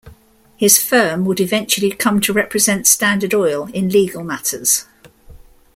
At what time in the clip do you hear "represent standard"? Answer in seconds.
2.33-3.35